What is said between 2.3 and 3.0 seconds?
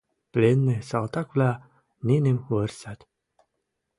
вырсат.